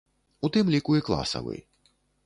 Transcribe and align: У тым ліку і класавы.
У 0.47 0.51
тым 0.55 0.71
ліку 0.75 0.97
і 1.01 1.05
класавы. 1.11 1.55